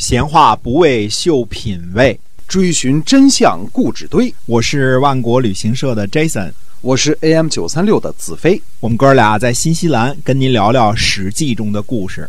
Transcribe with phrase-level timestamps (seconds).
[0.00, 2.18] 闲话不为秀品味，
[2.48, 4.34] 追寻真相固执堆。
[4.46, 8.60] 我是万国旅行社的 Jason，我是 AM 九三六的子飞。
[8.80, 12.26] 我们哥俩在新西兰跟您聊聊《史记》中的故事。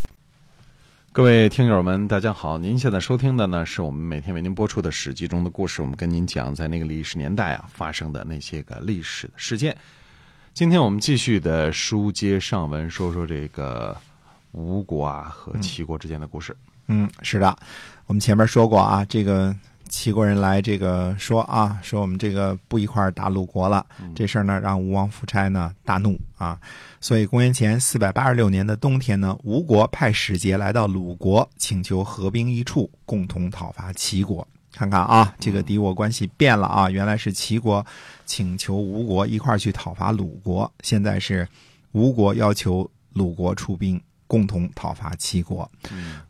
[1.13, 2.57] 各位听友们，大家好！
[2.57, 5.81] 您现在收听的呢，是我们每天为您播出的《史记》中的故事。
[5.81, 9.73] 我们跟您讲，在那个历史年代啊，发生的那些个历史的事件。
[10.53, 13.95] 今天我们继续的书接上文，说说这个
[14.51, 16.51] 吴国啊和齐国之间的故事。
[16.51, 16.70] 嗯，
[17.21, 17.55] 是的，
[18.07, 19.55] 我们前面说过啊，这个
[19.89, 23.85] 齐国人来这个说啊，说我们这个不一块打鲁国了，
[24.15, 26.57] 这事儿呢让吴王夫差呢大怒啊，
[26.99, 34.47] 所以公元前四百八十六年的冬天呢，吴国派使节来到鲁国，请求合兵一处，共同讨伐齐国。
[34.73, 37.85] 看看啊，这个敌我关系变了啊，原来是齐国
[38.25, 41.45] 请求吴国一块去讨伐鲁国，现在是
[41.91, 44.01] 吴国要求鲁国出兵。
[44.31, 45.69] 共同讨伐齐国。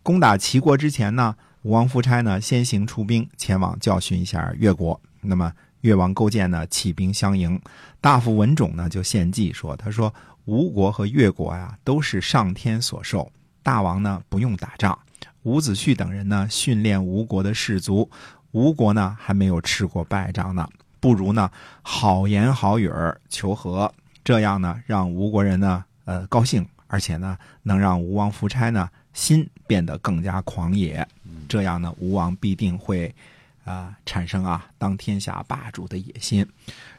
[0.01, 4.99] 攻打齐国之前呢，吴王夫差呢先行出兵前往教训一下越国。
[5.21, 7.61] 那么越王勾践呢起兵相迎，
[8.01, 10.11] 大夫文种呢就献计说：“他说
[10.45, 13.31] 吴国和越国呀都是上天所授，
[13.61, 14.97] 大王呢不用打仗。
[15.43, 18.09] 伍子胥等人呢训练吴国的士卒，
[18.49, 20.67] 吴国呢还没有吃过败仗呢，
[20.99, 21.51] 不如呢
[21.83, 31.07] 好言好语儿求和，这样呢让吴国人呢呃高兴。”而且呢，能让吴王夫差呢心变得更加狂野，
[31.47, 33.15] 这样呢，吴王必定会
[33.63, 36.45] 啊产生啊当天下霸主的野心。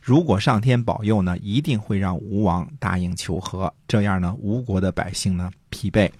[0.01, 6.11] 如果上天保佑呢，一定会让吴王答应求和，这样呢，吴国的百姓呢疲惫，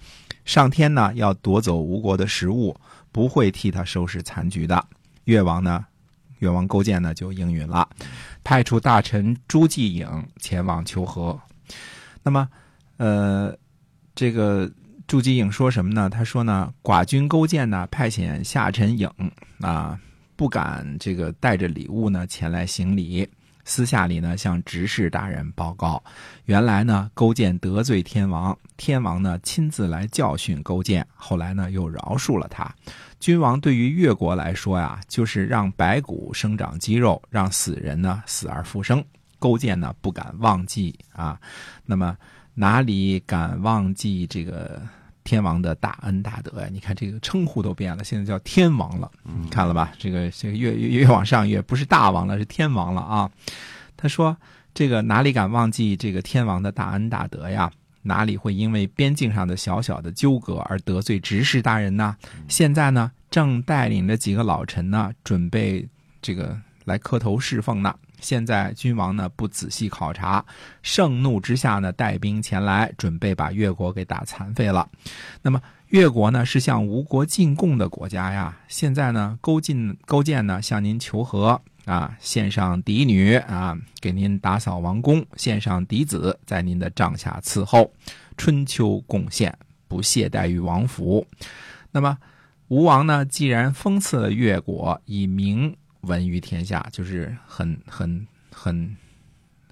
[0.45, 2.79] 上天呢要夺走吴国的食物，
[3.11, 4.85] 不会替他收拾残局的。
[5.23, 5.83] 越王呢，
[6.37, 7.89] 越王勾践呢就应允了，
[8.43, 10.07] 派出大臣朱继颖
[10.39, 11.41] 前往求和。
[12.21, 12.47] 那么，
[12.97, 13.57] 呃。
[14.15, 14.71] 这个
[15.07, 16.09] 朱吉颖说什么呢？
[16.09, 19.09] 他说呢，寡君勾践呢派遣下臣颖
[19.59, 19.99] 啊，
[20.35, 23.27] 不敢这个带着礼物呢前来行礼，
[23.65, 26.01] 私下里呢向执事大人报告，
[26.45, 32.73] 原来呢勾践得罪天王，天王呢亲自来教训勾践，后来呢又饶恕了他。
[33.19, 39.03] 君王对于越国来说呀，就是让白骨生长肌肉，让死人呢死而复生。
[39.39, 41.39] 勾践呢不敢忘记啊，
[41.85, 42.15] 那么。
[42.55, 44.81] 哪里敢忘记这个
[45.23, 46.67] 天王的大恩大德呀？
[46.71, 49.11] 你看这个称呼都变了，现在叫天王了，
[49.49, 49.91] 看了吧？
[49.97, 53.31] 这个这个越越越往上越不是大王了，是天王了啊！
[53.95, 54.35] 他说
[54.73, 57.71] ：“这个哪里敢忘记这个天王的大恩大德呀？
[58.01, 62.17] 哪里会因为边境上的小小的纠葛而得罪执事大人呢？
[62.49, 65.87] 现在呢，正带领着几个老臣呢，准备
[66.21, 70.45] 这个来磕头侍奉呢。”现在君王呢不仔细考察，
[70.81, 74.87] 盛怒之下呢带兵前来，准备把越国给打残废了。
[75.41, 78.57] 那么越国呢是向吴国进贡的国家呀。
[78.69, 87.91] 现在呢勾进勾践呢向您求和啊，献上嫡女啊，给您打扫王宫，献上嫡子在您的帐下伺候，
[88.37, 89.53] 春秋贡献，
[89.89, 91.27] 不懈怠于王府。
[91.91, 92.17] 那么
[92.69, 95.75] 吴王呢既然封赐了越国，以名。
[96.03, 98.95] 闻于天下，就是很很很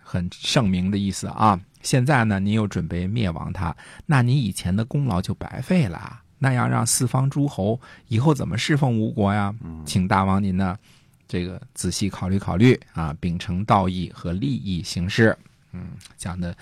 [0.01, 1.59] 很盛名的意思啊！
[1.81, 3.75] 现在呢，您又准备灭亡他，
[4.05, 6.21] 那你以前的功劳就白费了。
[6.39, 9.53] 那样让四方诸侯以后怎么侍奉吴国呀？
[9.85, 10.77] 请大王您呢，
[11.27, 15.37] 这个仔细考虑考虑啊，秉承道义和利益行事。
[15.71, 16.55] 嗯，讲的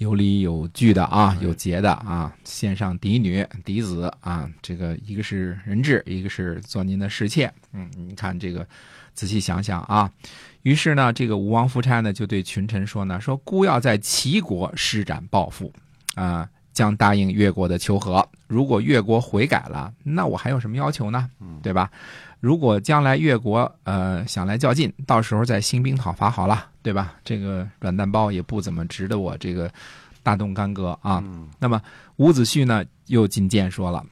[0.00, 7.52] 有理有据的啊，有节的啊，献上嫡女嫡子啊，这个一个是人质，一个是做您的侍妾。
[7.72, 8.66] 嗯，你看这个。
[9.12, 10.10] 仔细想想啊，
[10.62, 15.70] 于是呢，这个吴王夫差呢就对群臣说呢：“说孤要在齐国施展抱负，
[16.14, 16.48] 啊，
[16.80, 18.26] 将答应越国的求和。
[18.46, 21.28] 如果越国悔改了，那我还有什么要求呢？
[21.62, 21.90] 对吧？
[22.40, 27.16] 如果将来越国呃想来较劲，到时候再兴兵讨伐好了，对吧？
[27.22, 29.70] 这个软蛋包也不怎么值得我这个
[30.22, 31.22] 大动干戈啊。
[31.58, 31.82] 那么
[32.16, 34.02] 伍子胥呢又进谏说了。”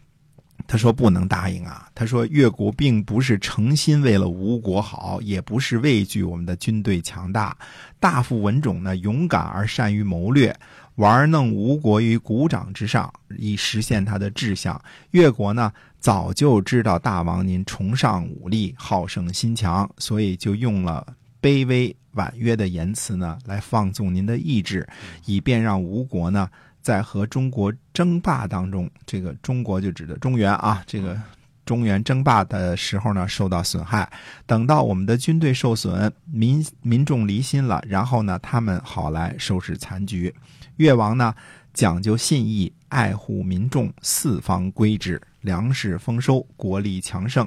[0.67, 1.89] 他说不能答应啊！
[1.95, 7.57] 他说越国并不是诚心为了吴国好，也不是畏惧我们的军队强大。
[7.99, 10.55] 大夫文种呢，勇敢而善于谋略，
[10.99, 14.81] 玩弄吴国于股掌之上，以实现他的志向。
[15.13, 21.07] 越国呢，早就知道大王您崇尚武力，好胜心强，所以就用了
[21.41, 24.89] 卑微婉约的言辞呢，来放纵您的意志，
[25.25, 26.49] 以便让吴国呢。
[26.81, 31.21] 在和中国争霸当中，这个中国就指的中原啊，这个
[31.69, 34.11] 中原争霸的时候呢，受到损害。
[34.47, 40.35] 等到我们的军队受损，民民众离心了，然后呢，他们好来收拾残局。
[40.77, 41.35] 越王呢，
[41.75, 45.21] 讲究信义，爱护民众，四方归之。
[45.43, 47.47] 粮食丰收，国力强盛。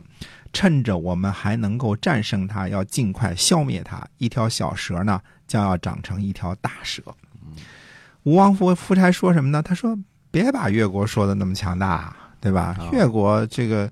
[0.53, 4.07] 趁着我们还能够战胜它，要尽快消灭它。
[4.19, 7.01] 一条小蛇呢，将要长成一条大蛇。
[8.23, 9.63] 吴王夫夫差说什么呢？
[9.63, 9.97] 他说
[10.29, 12.75] ：“别把越国说的那么强大，对吧？
[12.77, 13.89] 啊越国这个，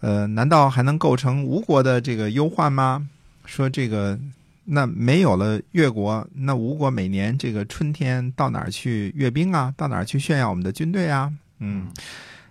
[0.00, 3.08] 呃，难道还能构成吴国的这个忧患吗？
[3.44, 4.16] 说这个，
[4.64, 9.72] 那没有了越国，那吴国每年这个春天到哪儿去阅兵啊？
[9.76, 11.32] 到哪儿去炫耀我们的军队啊？
[11.60, 11.88] 嗯，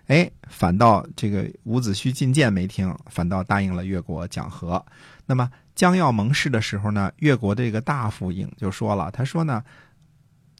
[0.08, 4.84] 哎，反倒这个伍子胥进谏没听，反倒答应了越国讲和。
[5.26, 9.62] 那么将要盟誓的时候呢，越国的这个大夫尹就说了，他说呢，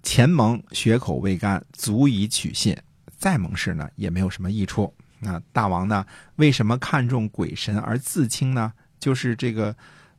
[0.05, 2.77] 前盟血口未干，足以取信；
[3.19, 4.95] 再盟誓呢，也没有什么益处。
[5.19, 6.07] 那大王呢，
[6.37, 8.73] 为什么看重鬼神而自轻呢？
[9.01, 9.75] 就是这个，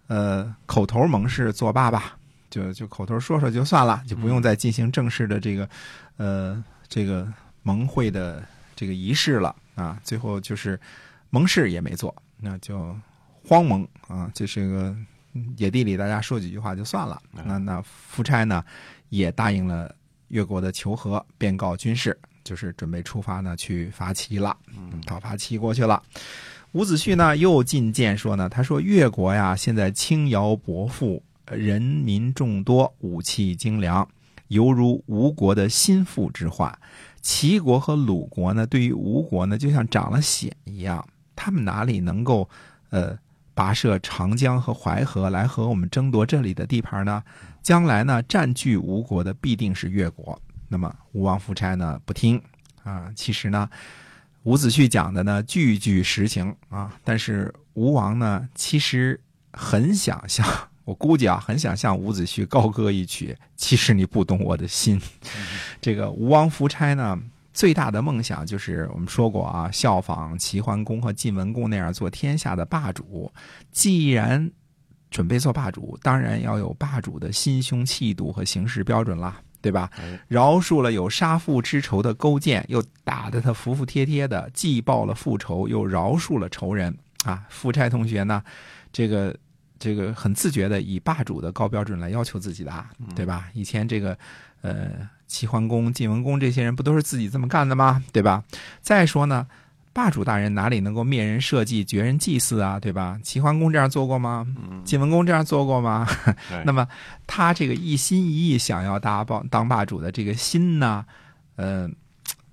[0.07, 2.17] 呃，口头盟誓作罢吧，
[2.49, 5.69] 就就口头说说就算了，就不用再进行正式的这个，
[6.17, 7.27] 呃，这个
[7.63, 9.99] 盟会的这个仪式了啊。
[10.03, 10.79] 最后就是
[11.29, 12.93] 盟誓也没做，那就
[13.45, 14.95] 荒盟啊，这是个
[15.55, 17.21] 野地里大家说几句话就算了。
[17.31, 18.63] 那那夫差呢，
[19.07, 19.93] 也答应了
[20.27, 22.17] 越国的求和，便告军士，
[22.49, 26.01] 就是准备出发呢去伐齐了，嗯，讨伐齐国去了。
[26.71, 34.07] 伍子胥呢又进谏说呢，他说越国呀现在轻徭薄赋，人民众多，武器精良，
[34.47, 36.75] 犹如吴国的心腹之患。
[37.21, 42.49] 齐国和鲁国呢，对于吴国呢，就像长了癣一样，他们哪里能够
[42.89, 43.15] 呃
[43.55, 47.21] 跋涉长江和淮河来和我们争夺这里的地盘呢？
[47.61, 50.41] 将来呢，占据吴国的必定是越国。
[50.69, 52.41] 那么吴王夫差呢不听
[52.83, 53.69] 啊，其实呢，
[54.43, 59.19] 伍子胥讲的呢句句实情啊，但是吴王呢其实
[59.51, 60.47] 很想向，
[60.85, 63.35] 我估计啊很想向伍子胥高歌一曲。
[63.55, 65.01] 其实你不懂我的心。
[65.81, 67.19] 这个吴王夫差呢，
[67.53, 73.31] 最大的梦想就是我们说过啊，效仿齐桓公和晋文公那样做天下的霸主。
[73.71, 74.49] 既然
[75.09, 79.89] 准备做霸主，当然要有霸主的心胸气度和行事标准啦，对吧？
[79.97, 86.97] 哎饶恕了有杀父之仇的勾践，又打得他服服帖帖的；既报了复仇，又饶恕了仇人。
[87.25, 88.41] 啊，夫差同学呢，
[88.93, 89.35] 这个
[89.77, 93.49] 这个很自觉的以霸主的高标准来要求自己的，啊，对吧？
[93.53, 94.17] 以前这个
[94.61, 94.91] 呃
[95.27, 98.03] 齐桓公、晋文公这些人不都是自己这么干的吗？
[98.13, 98.43] 对吧？
[98.81, 99.47] 再说呢。
[99.91, 102.79] 霸主大人哪里能够灭人社稷、绝人祭祀啊？
[102.79, 103.19] 对吧？
[103.23, 104.47] 齐桓公这样做过吗？
[104.85, 106.07] 晋文公这样做过吗？
[106.49, 106.87] 对 那么
[107.27, 111.05] 他这个一心一意想要当霸当霸主的这个心呢，
[111.55, 111.89] 呃，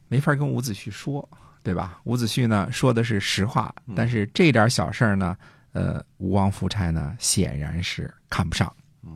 [0.08, 1.28] 没法跟伍子胥说，
[1.62, 2.00] 对吧？
[2.04, 5.36] 伍子胥呢说的是实话，但是这点小事儿呢，
[5.72, 8.72] 呃，吴王夫差呢显然是看不上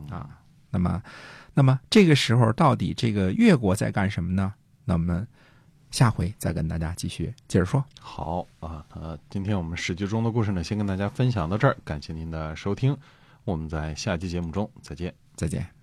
[0.09, 0.29] 啊。
[0.69, 1.01] 那么，
[1.53, 4.53] 那么这个时候到底这个越国在干什么呢？
[4.85, 5.27] 那我们
[5.91, 7.83] 下回再跟大家继续接着说。
[7.99, 12.97] 好啊，呃，今天我们史记中的故事呢，先跟大家分享到这儿，感谢您的收听，
[13.43, 15.13] 我们在下期节目中再见。
[15.35, 15.80] 再见。